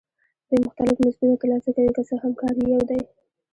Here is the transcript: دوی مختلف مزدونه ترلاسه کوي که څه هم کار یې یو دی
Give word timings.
دوی 0.47 0.59
مختلف 0.67 0.95
مزدونه 1.03 1.35
ترلاسه 1.41 1.69
کوي 1.75 1.91
که 1.95 2.01
څه 2.09 2.13
هم 2.21 2.31
کار 2.41 2.53
یې 2.59 2.65
یو 2.73 2.81
دی 2.89 2.99